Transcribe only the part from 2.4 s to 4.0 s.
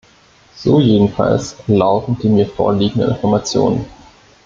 vorliegenden Informationen.